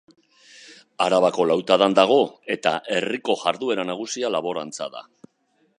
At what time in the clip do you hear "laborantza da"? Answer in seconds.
4.37-5.07